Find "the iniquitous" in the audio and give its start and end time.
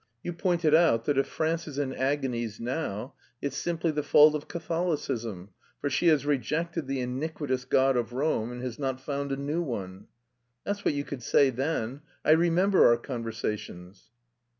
6.87-7.65